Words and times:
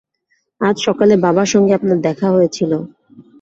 আজ 0.61 0.75
সকালে 0.87 1.13
বাবার 1.23 1.47
সঙ্গে 1.53 1.73
আপনার 1.79 1.97
দেখা 2.07 2.27
হয়েছিল। 2.31 2.71